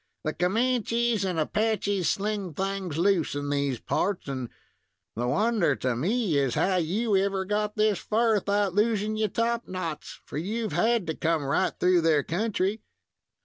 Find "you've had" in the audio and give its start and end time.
10.39-11.05